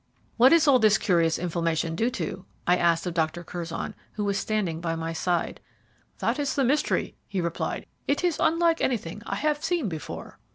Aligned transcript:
"What 0.37 0.51
is 0.51 0.67
all 0.67 0.79
this 0.79 0.97
curious 0.97 1.37
inflammation 1.37 1.95
due 1.95 2.09
to?" 2.09 2.43
I 2.65 2.75
asked 2.75 3.05
of 3.05 3.13
Dr. 3.13 3.43
Curzon, 3.43 3.93
who 4.13 4.25
was 4.25 4.39
standing 4.39 4.81
by 4.81 4.95
my 4.95 5.13
side. 5.13 5.59
"That 6.17 6.39
is 6.39 6.55
the 6.55 6.63
mystery," 6.63 7.17
he 7.27 7.39
replied; 7.39 7.85
"it 8.07 8.23
is 8.23 8.37
unlike 8.39 8.81
anything 8.81 9.21
I 9.27 9.35
have 9.35 9.63
seen 9.63 9.87
before." 9.89 10.39